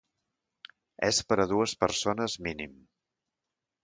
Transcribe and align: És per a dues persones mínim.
És 1.07 1.19
per 1.31 1.37
a 1.43 1.45
dues 1.51 1.75
persones 1.83 2.39
mínim. 2.47 2.73